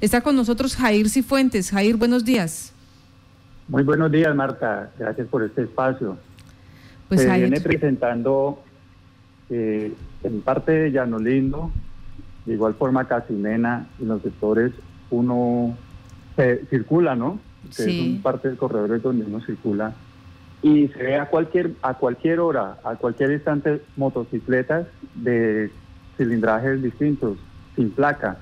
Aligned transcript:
Está 0.00 0.20
con 0.20 0.36
nosotros 0.36 0.76
Jair 0.76 1.08
Cifuentes. 1.08 1.70
Jair, 1.70 1.96
buenos 1.96 2.24
días. 2.24 2.72
Muy 3.68 3.82
buenos 3.82 4.10
días, 4.10 4.34
Marta. 4.34 4.90
Gracias 4.98 5.28
por 5.28 5.42
este 5.42 5.62
espacio. 5.62 6.16
Pues 7.08 7.22
Se 7.22 7.38
viene 7.38 7.60
presentando 7.60 8.62
eh, 9.50 9.92
en 10.22 10.40
parte 10.40 10.72
de 10.72 10.90
Llano 10.92 11.18
Lindo, 11.18 11.70
de 12.46 12.54
igual 12.54 12.74
forma 12.74 13.06
Casimena, 13.06 13.86
en 14.00 14.08
los 14.08 14.22
sectores 14.22 14.72
uno 15.10 15.76
circula, 16.70 17.14
¿no? 17.14 17.38
Que 17.76 17.82
es 17.82 18.00
un 18.00 18.22
parte 18.22 18.48
del 18.48 18.56
corredor 18.56 19.00
donde 19.00 19.26
uno 19.26 19.40
circula 19.44 19.94
y 20.62 20.88
se 20.88 21.02
ve 21.02 21.16
a 21.16 21.26
cualquier 21.26 21.72
a 21.82 21.94
cualquier 21.94 22.40
hora, 22.40 22.78
a 22.84 22.94
cualquier 22.94 23.32
instante 23.32 23.82
motocicletas 23.96 24.86
de 25.14 25.70
cilindrajes 26.16 26.82
distintos, 26.82 27.36
sin 27.76 27.90
placa. 27.90 28.38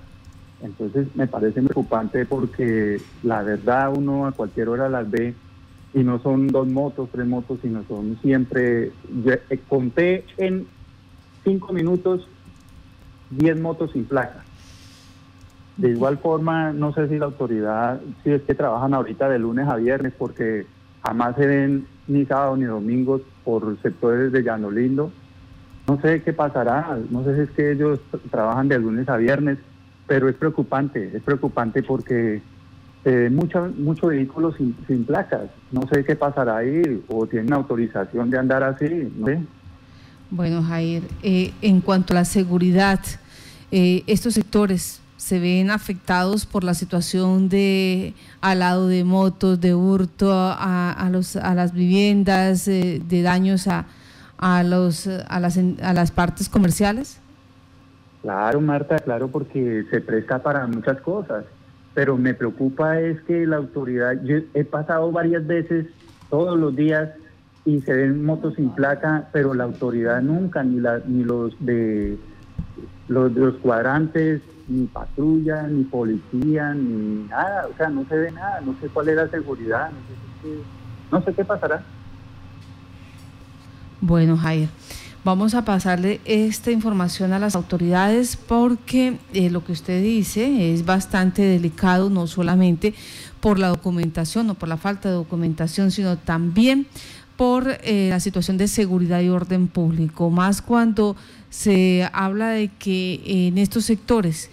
Entonces 0.62 1.06
me 1.14 1.26
parece 1.26 1.62
preocupante 1.62 2.24
porque 2.26 3.00
la 3.22 3.42
verdad 3.42 3.92
uno 3.96 4.26
a 4.26 4.32
cualquier 4.32 4.68
hora 4.68 4.88
las 4.88 5.10
ve 5.10 5.34
y 5.94 6.04
no 6.04 6.20
son 6.22 6.48
dos 6.48 6.68
motos, 6.68 7.08
tres 7.10 7.26
motos, 7.26 7.58
sino 7.62 7.82
son 7.88 8.18
siempre, 8.22 8.92
eh, 9.26 9.60
conté 9.68 10.26
en 10.36 10.66
cinco 11.44 11.72
minutos 11.72 12.28
diez 13.30 13.58
motos 13.58 13.90
sin 13.92 14.04
placa. 14.04 14.44
De 15.76 15.90
igual 15.90 16.18
forma, 16.18 16.72
no 16.72 16.92
sé 16.92 17.08
si 17.08 17.16
la 17.16 17.26
autoridad, 17.26 18.00
si 18.22 18.30
es 18.30 18.42
que 18.42 18.54
trabajan 18.54 18.92
ahorita 18.92 19.28
de 19.28 19.38
lunes 19.38 19.66
a 19.66 19.76
viernes, 19.76 20.12
porque 20.18 20.66
jamás 21.02 21.36
se 21.36 21.46
ven 21.46 21.86
ni 22.06 22.26
sábado 22.26 22.56
ni 22.56 22.64
domingos 22.64 23.22
por 23.44 23.80
sectores 23.80 24.30
de 24.30 24.42
Llano 24.42 24.70
Lindo. 24.70 25.10
No 25.88 26.00
sé 26.02 26.22
qué 26.22 26.32
pasará, 26.32 26.98
no 27.10 27.24
sé 27.24 27.34
si 27.34 27.40
es 27.42 27.50
que 27.52 27.72
ellos 27.72 27.98
trabajan 28.30 28.68
de 28.68 28.78
lunes 28.78 29.08
a 29.08 29.16
viernes, 29.16 29.58
pero 30.10 30.28
es 30.28 30.34
preocupante, 30.34 31.12
es 31.14 31.22
preocupante 31.22 31.84
porque 31.84 32.42
eh, 33.04 33.30
muchos 33.30 34.10
vehículos 34.10 34.56
sin, 34.56 34.76
sin, 34.88 35.04
placas. 35.04 35.42
No 35.70 35.86
sé 35.86 36.04
qué 36.04 36.16
pasará 36.16 36.56
ahí, 36.56 37.00
o 37.06 37.28
tienen 37.28 37.52
autorización 37.52 38.28
de 38.28 38.36
andar 38.36 38.64
así, 38.64 38.88
no. 39.16 39.46
Bueno, 40.32 40.64
Jair, 40.64 41.04
eh, 41.22 41.52
en 41.62 41.80
cuanto 41.80 42.12
a 42.12 42.16
la 42.16 42.24
seguridad, 42.24 42.98
eh, 43.70 44.02
estos 44.08 44.34
sectores 44.34 45.00
se 45.16 45.38
ven 45.38 45.70
afectados 45.70 46.44
por 46.44 46.64
la 46.64 46.74
situación 46.74 47.48
de 47.48 48.14
alado 48.40 48.88
de 48.88 49.04
motos, 49.04 49.60
de 49.60 49.76
hurto 49.76 50.32
a, 50.32 51.08
los, 51.12 51.36
a 51.36 51.54
las 51.54 51.72
viviendas, 51.72 52.66
eh, 52.66 53.00
de 53.08 53.22
daños 53.22 53.68
a, 53.68 53.86
las, 54.64 55.06
a 55.06 55.92
las 55.92 56.10
partes 56.10 56.48
comerciales? 56.48 57.20
Claro, 58.22 58.60
Marta, 58.60 58.98
claro, 58.98 59.28
porque 59.28 59.84
se 59.90 60.00
presta 60.00 60.42
para 60.42 60.66
muchas 60.66 61.00
cosas, 61.00 61.44
pero 61.94 62.16
me 62.16 62.34
preocupa 62.34 63.00
es 63.00 63.20
que 63.22 63.46
la 63.46 63.56
autoridad, 63.56 64.22
yo 64.24 64.36
he 64.52 64.64
pasado 64.64 65.10
varias 65.10 65.46
veces, 65.46 65.86
todos 66.28 66.58
los 66.58 66.76
días, 66.76 67.10
y 67.64 67.80
se 67.80 67.92
ven 67.92 68.24
motos 68.24 68.54
sin 68.54 68.70
placa, 68.70 69.28
pero 69.32 69.54
la 69.54 69.64
autoridad 69.64 70.20
nunca, 70.22 70.62
ni, 70.62 70.80
la, 70.80 71.00
ni 71.06 71.24
los 71.24 71.54
de 71.60 72.18
los, 73.08 73.32
los 73.32 73.54
cuadrantes, 73.56 74.42
ni 74.68 74.86
patrulla, 74.86 75.62
ni 75.64 75.84
policía, 75.84 76.74
ni 76.74 77.26
nada, 77.28 77.66
o 77.72 77.76
sea, 77.76 77.88
no 77.88 78.04
se 78.06 78.16
ve 78.16 78.30
nada, 78.30 78.60
no 78.60 78.74
sé 78.80 78.88
cuál 78.88 79.08
es 79.08 79.16
la 79.16 79.28
seguridad, 79.28 79.90
no 79.90 79.98
sé 79.98 80.14
qué, 80.42 80.62
no 81.10 81.22
sé 81.22 81.34
qué 81.34 81.44
pasará. 81.44 81.82
Bueno, 84.00 84.36
Jair, 84.36 84.68
vamos 85.24 85.54
a 85.54 85.64
pasarle 85.64 86.20
esta 86.24 86.70
información 86.70 87.32
a 87.32 87.38
las 87.38 87.54
autoridades 87.54 88.36
porque 88.36 89.18
eh, 89.32 89.50
lo 89.50 89.64
que 89.64 89.72
usted 89.72 90.02
dice 90.02 90.72
es 90.72 90.84
bastante 90.84 91.42
delicado, 91.42 92.10
no 92.10 92.26
solamente 92.26 92.94
por 93.40 93.58
la 93.58 93.68
documentación 93.68 94.50
o 94.50 94.54
por 94.54 94.68
la 94.68 94.76
falta 94.76 95.08
de 95.08 95.14
documentación, 95.14 95.90
sino 95.90 96.16
también 96.16 96.86
por 97.36 97.78
eh, 97.82 98.08
la 98.10 98.20
situación 98.20 98.58
de 98.58 98.68
seguridad 98.68 99.20
y 99.20 99.28
orden 99.28 99.68
público, 99.68 100.30
más 100.30 100.60
cuando 100.60 101.16
se 101.48 102.08
habla 102.12 102.50
de 102.50 102.68
que 102.68 103.22
en 103.24 103.58
estos 103.58 103.86
sectores 103.86 104.50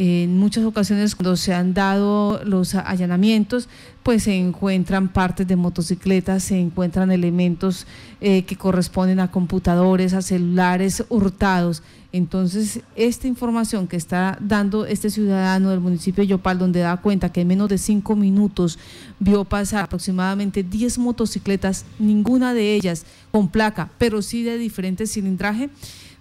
en 0.00 0.38
muchas 0.38 0.64
ocasiones 0.64 1.16
cuando 1.16 1.34
se 1.34 1.52
han 1.52 1.74
dado 1.74 2.40
los 2.44 2.76
allanamientos, 2.76 3.68
pues 4.04 4.22
se 4.22 4.36
encuentran 4.36 5.08
partes 5.08 5.48
de 5.48 5.56
motocicletas, 5.56 6.44
se 6.44 6.56
encuentran 6.56 7.10
elementos 7.10 7.84
eh, 8.20 8.44
que 8.44 8.54
corresponden 8.54 9.18
a 9.18 9.32
computadores, 9.32 10.14
a 10.14 10.22
celulares 10.22 11.02
hurtados. 11.08 11.82
Entonces, 12.12 12.78
esta 12.94 13.26
información 13.26 13.88
que 13.88 13.96
está 13.96 14.38
dando 14.40 14.86
este 14.86 15.10
ciudadano 15.10 15.70
del 15.70 15.80
municipio 15.80 16.22
de 16.22 16.28
Yopal, 16.28 16.60
donde 16.60 16.78
da 16.78 16.98
cuenta 16.98 17.32
que 17.32 17.40
en 17.40 17.48
menos 17.48 17.68
de 17.68 17.76
cinco 17.76 18.14
minutos 18.14 18.78
vio 19.18 19.44
pasar 19.44 19.82
aproximadamente 19.82 20.62
10 20.62 20.98
motocicletas, 20.98 21.84
ninguna 21.98 22.54
de 22.54 22.76
ellas 22.76 23.04
con 23.32 23.48
placa, 23.48 23.90
pero 23.98 24.22
sí 24.22 24.44
de 24.44 24.58
diferente 24.58 25.08
cilindraje, 25.08 25.70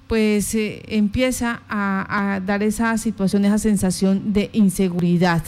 pues 0.07 0.55
eh, 0.55 0.81
empieza 0.87 1.61
a, 1.69 2.39
dar 2.45 2.63
esa 2.63 2.97
situación, 2.97 3.45
esa 3.45 3.57
sensación 3.57 4.33
de 4.33 4.49
inseguridad. 4.53 5.43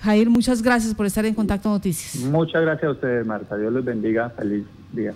Jair, 0.00 0.30
muchas 0.30 0.62
gracias 0.62 0.94
por 0.94 1.06
estar 1.06 1.24
en 1.26 1.34
Contacto 1.34 1.68
Noticias. 1.68 2.22
Muchas 2.24 2.62
gracias 2.62 2.88
a 2.88 2.92
ustedes, 2.92 3.26
Marta. 3.26 3.56
Dios 3.56 3.72
los 3.72 3.84
bendiga. 3.84 4.30
Feliz 4.30 4.64
día. 4.92 5.14